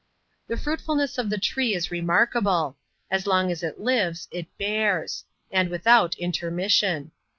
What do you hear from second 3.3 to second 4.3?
as it lives,